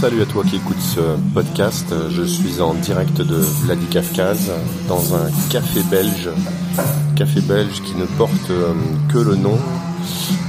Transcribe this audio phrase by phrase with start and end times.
[0.00, 1.00] Salut à toi qui écoutes ce
[1.34, 1.94] podcast.
[2.08, 4.50] Je suis en direct de Vladikavkaz
[4.88, 6.30] dans un café belge.
[7.16, 8.72] Café belge qui ne porte euh,
[9.12, 9.58] que le nom.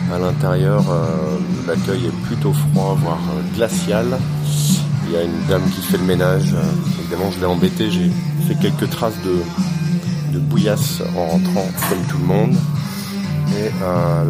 [0.10, 1.38] À l'intérieur, euh,
[1.68, 4.18] l'accueil est plutôt froid, voire euh, glacial.
[5.08, 6.56] Il y a une dame qui fait le ménage.
[7.02, 7.92] Évidemment, je l'ai embêté.
[7.92, 8.10] J'ai
[8.48, 12.56] fait quelques traces de, de bouillasse en rentrant, comme tout le monde.
[13.58, 13.70] Et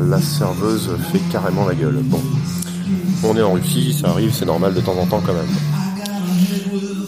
[0.10, 2.00] la serveuse fait carrément la gueule.
[2.06, 2.20] Bon,
[3.24, 5.50] on est en Russie, ça arrive, c'est normal de temps en temps quand même.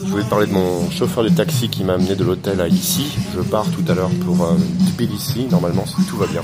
[0.05, 3.17] Je voulais parler de mon chauffeur de taxi qui m'a amené de l'hôtel à ici.
[3.35, 4.55] Je pars tout à l'heure pour euh,
[4.95, 6.43] Tbilissi, normalement si tout va bien.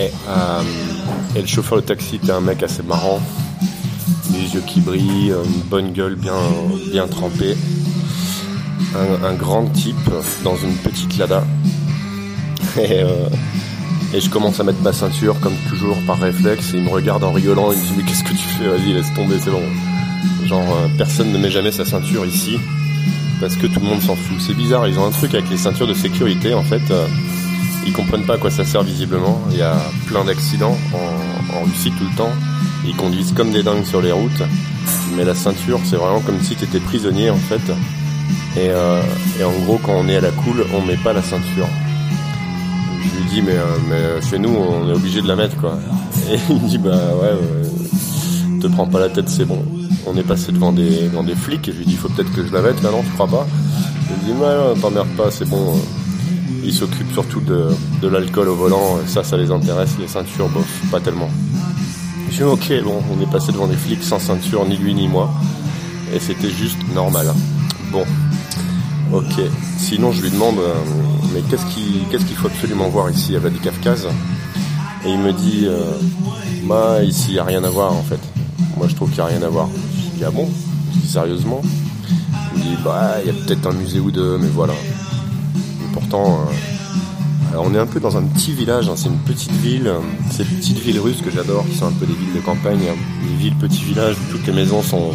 [0.00, 0.62] Euh,
[1.36, 3.20] et, le chauffeur de taxi était un mec assez marrant,
[4.32, 6.38] les yeux qui brillent, une bonne gueule bien,
[6.90, 7.56] bien trempée,
[8.96, 10.10] un, grand type
[10.44, 11.44] dans une petite lada.
[12.78, 13.28] Euh,
[14.14, 16.72] et je commence à mettre ma ceinture, comme toujours, par réflexe.
[16.72, 17.72] Et il me regarde en rigolant.
[17.72, 18.66] Il me dit Mais qu'est-ce que tu fais?
[18.66, 19.62] Vas-y, laisse tomber, c'est bon.
[20.46, 22.58] Genre, euh, personne ne met jamais sa ceinture ici.
[23.40, 24.38] Parce que tout le monde s'en fout.
[24.40, 26.54] C'est bizarre, ils ont un truc avec les ceintures de sécurité.
[26.54, 27.06] En fait, euh,
[27.86, 29.40] ils comprennent pas à quoi ça sert visiblement.
[29.50, 32.32] Il y a plein d'accidents en, Russie tout le temps.
[32.86, 34.42] Ils conduisent comme des dingues sur les routes.
[35.16, 37.60] Mais la ceinture, c'est vraiment comme si tu étais prisonnier en fait.
[38.56, 39.02] Et, euh,
[39.38, 41.68] et en gros, quand on est à la cool, on met pas la ceinture
[43.00, 45.78] je lui dis mais, euh, mais chez nous on est obligé de la mettre quoi.
[46.30, 49.64] Et il me dit bah ouais, te prends pas la tête c'est bon.
[50.06, 52.52] On est passé devant des, des flics et je lui dis faut peut-être que je
[52.52, 53.46] la mette, là non tu crois pas
[54.10, 55.74] Il me dit ouais t'emmerdes pas c'est bon.
[56.64, 57.68] Il s'occupe surtout de,
[58.02, 61.30] de l'alcool au volant, ça ça les intéresse, les ceintures bof, pas tellement.
[62.30, 65.08] Je dis ok bon on est passé devant des flics sans ceinture ni lui ni
[65.08, 65.30] moi
[66.14, 67.28] et c'était juste normal.
[67.92, 68.04] Bon
[69.12, 69.40] Ok.
[69.78, 70.74] Sinon, je lui demande, euh,
[71.32, 71.66] mais qu'est-ce
[72.24, 73.36] qu'il faut absolument voir ici?
[73.36, 74.06] À Vladikavkaz
[75.04, 75.92] Et il me dit, euh,
[76.64, 78.20] bah, ici, il n'y a rien à voir en fait.
[78.76, 79.68] Moi, je trouve qu'il n'y a rien à voir.
[79.96, 80.48] Je dis, ah bon
[81.04, 81.62] Sérieusement?
[82.54, 84.74] Il me dit, bah, il y a peut-être un musée ou deux, mais voilà.
[84.74, 86.40] Et pourtant,
[87.54, 89.90] euh, on est un peu dans un petit village, hein, c'est une petite ville,
[90.30, 92.96] ces petites villes russes que j'adore, qui sont un peu des villes de campagne, hein.
[93.28, 95.12] des villes, petits villages où toutes les maisons sont,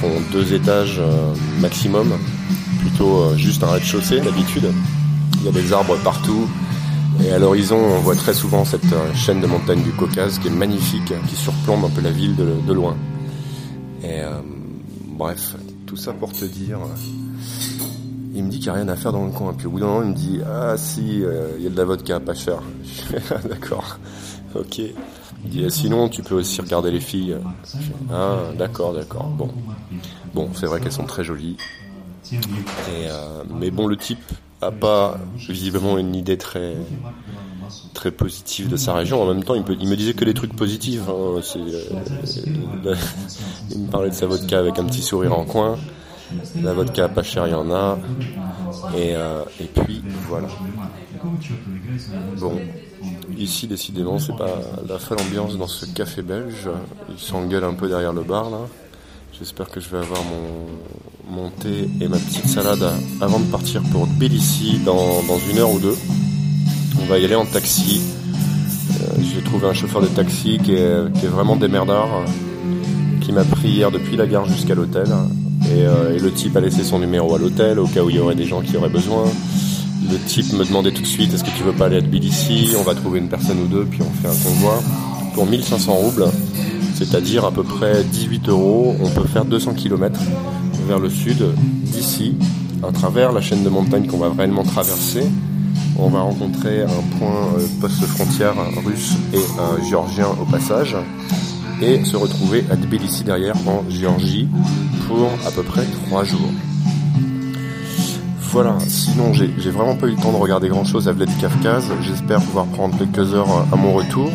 [0.00, 1.00] font deux étages
[1.60, 2.12] maximum
[2.78, 4.72] plutôt euh, juste un rez-de-chaussée d'habitude.
[5.40, 6.48] Il y a des arbres partout.
[7.24, 10.48] Et à l'horizon, on voit très souvent cette euh, chaîne de montagnes du Caucase qui
[10.48, 12.96] est magnifique, qui surplombe un peu la ville de, loin.
[14.02, 14.40] Et euh,
[15.06, 15.56] bref,
[15.86, 16.78] tout ça pour te dire,
[18.34, 19.52] il me dit qu'il n'y a rien à faire dans le coin.
[19.52, 21.22] Puis au bout d'un moment, il me dit Ah si,
[21.56, 22.58] il y a de la vodka pas cher.
[23.30, 23.98] Ah, d'accord,
[24.54, 24.78] ok.
[24.78, 27.36] Il dit Sinon, tu peux aussi regarder les filles.
[28.12, 29.26] ah d'accord, d'accord.
[29.26, 29.50] Bon,
[30.34, 31.56] bon, c'est vrai qu'elles sont très jolies.
[32.32, 34.22] Euh, mais bon, le type
[34.60, 36.76] a pas visiblement une idée très
[37.94, 39.22] très positive de sa région.
[39.22, 41.02] En même temps, il, me disait que des trucs positifs.
[41.08, 41.40] Hein.
[41.56, 42.94] Euh,
[43.70, 45.76] il me parlait de sa vodka avec un petit sourire en coin.
[46.62, 47.98] La vodka pas cher, il y en a.
[48.96, 50.48] Et, euh, et puis voilà.
[52.38, 52.52] Bon,
[53.36, 56.68] ici décidément, c'est pas la folle ambiance dans ce café belge.
[57.10, 58.60] Il s'engueule un peu derrière le bar là.
[59.38, 60.20] J'espère que je vais avoir
[61.30, 62.82] mon, thé et ma petite salade
[63.20, 65.96] avant de partir pour Tbilissi dans, dans une heure ou deux.
[67.00, 68.00] On va y aller en taxi.
[68.90, 72.24] Euh, j'ai trouvé un chauffeur de taxi qui est, qui est vraiment démerdard,
[73.20, 75.06] qui m'a pris hier depuis la gare jusqu'à l'hôtel.
[75.66, 78.16] Et, euh, et, le type a laissé son numéro à l'hôtel au cas où il
[78.16, 79.22] y aurait des gens qui auraient besoin.
[80.10, 82.74] Le type me demandait tout de suite est-ce que tu veux pas aller à Tbilissi?
[82.76, 84.82] On va trouver une personne ou deux, puis on fait un convoi
[85.34, 86.24] pour 1500 roubles
[86.94, 88.94] c'est-à-dire à peu près 18 euros.
[89.02, 90.20] On peut faire 200 km
[90.86, 91.44] vers le sud
[91.82, 92.34] d'ici,
[92.86, 95.24] à travers la chaîne de montagnes qu'on va réellement traverser.
[95.98, 98.54] On va rencontrer un point euh, poste frontière
[98.84, 100.96] russe et euh, géorgien au passage
[101.82, 104.48] et se retrouver à Tbilissi derrière en Géorgie
[105.06, 106.52] pour à peu près 3 jours.
[108.50, 111.84] Voilà, sinon j'ai vraiment pas eu le temps de regarder grand chose à Vladikavkaz.
[112.02, 114.30] J'espère pouvoir prendre quelques heures à mon retour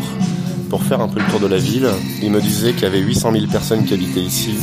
[0.74, 1.88] pour faire un peu le tour de la ville.
[2.24, 4.56] Il me disait qu'il y avait 800 000 personnes qui habitaient ici,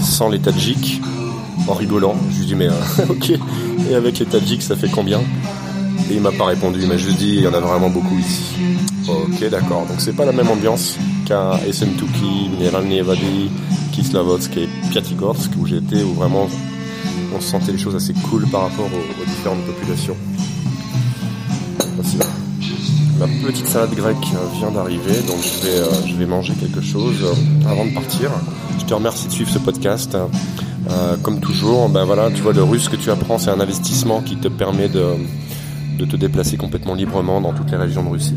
[0.00, 1.02] sans les Tadjiks,
[1.66, 2.14] en rigolant.
[2.30, 2.72] Je lui dis mais euh,
[3.08, 3.32] ok,
[3.90, 5.18] et avec les Tadjiks ça fait combien?
[6.08, 8.16] Et il m'a pas répondu, il m'a juste dit il y en a vraiment beaucoup
[8.16, 8.44] ici.
[9.08, 13.50] Ok d'accord, donc c'est pas la même ambiance qu'à Essentuki, Neralny Evadi,
[13.90, 16.48] Kislovodsk et Piatigorsk où j'étais, où vraiment
[17.36, 20.16] on sentait les choses assez cool par rapport aux, différentes populations.
[21.96, 22.18] Merci
[23.20, 27.16] ma petite salade grecque vient d'arriver, donc je vais, euh, je vais manger quelque chose
[27.22, 28.30] euh, avant de partir.
[28.78, 30.16] Je te remercie de suivre ce podcast.
[30.90, 34.22] Euh, comme toujours, ben voilà, tu vois, le russe que tu apprends, c'est un investissement
[34.22, 35.04] qui te permet de,
[35.98, 38.36] de te déplacer complètement librement dans toutes les régions de Russie.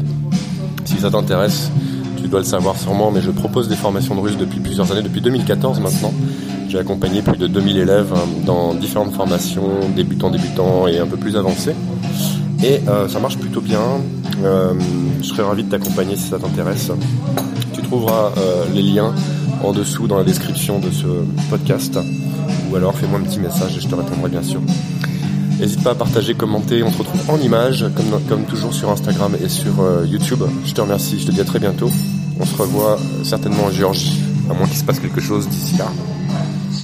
[0.83, 1.71] Si ça t'intéresse,
[2.17, 5.01] tu dois le savoir sûrement, mais je propose des formations de russe depuis plusieurs années,
[5.01, 6.13] depuis 2014 maintenant.
[6.67, 11.17] J'ai accompagné plus de 2000 élèves hein, dans différentes formations, débutants, débutants et un peu
[11.17, 11.75] plus avancés.
[12.63, 13.81] Et ça marche plutôt bien.
[14.43, 14.73] Euh,
[15.21, 16.91] je serais ravi de t'accompagner si ça t'intéresse.
[17.73, 19.13] Tu trouveras euh, les liens
[19.63, 21.07] en dessous dans la description de ce
[21.49, 21.97] podcast.
[22.71, 24.61] Ou alors fais-moi un petit message et je te répondrai bien sûr.
[25.59, 26.83] N'hésite pas à partager, commenter.
[26.83, 29.73] On se retrouve en images, comme, comme toujours sur Instagram et sur
[30.05, 30.43] YouTube.
[30.65, 31.19] Je te remercie.
[31.19, 31.89] Je te dis à très bientôt.
[32.39, 34.19] On se revoit certainement en Géorgie,
[34.49, 35.85] à moins qu'il se passe quelque chose d'ici là.